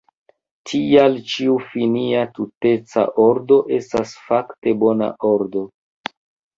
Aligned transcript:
Tial 0.69 1.17
ĉiu 1.33 1.57
finia 1.73 2.25
tuteca 2.39 3.05
ordo 3.29 3.61
estas 3.79 4.19
fakte 4.27 4.79
bona 4.85 5.15
ordo. 5.35 5.69